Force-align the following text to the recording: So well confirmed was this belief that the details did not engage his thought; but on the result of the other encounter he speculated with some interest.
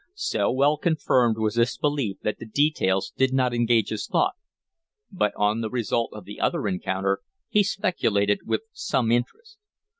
So 0.15 0.51
well 0.51 0.77
confirmed 0.77 1.37
was 1.37 1.53
this 1.53 1.77
belief 1.77 2.17
that 2.23 2.39
the 2.39 2.45
details 2.47 3.13
did 3.17 3.35
not 3.35 3.53
engage 3.53 3.89
his 3.89 4.07
thought; 4.07 4.33
but 5.11 5.31
on 5.35 5.61
the 5.61 5.69
result 5.69 6.11
of 6.13 6.25
the 6.25 6.39
other 6.39 6.67
encounter 6.67 7.19
he 7.49 7.61
speculated 7.61 8.47
with 8.47 8.61
some 8.73 9.11
interest. 9.11 9.59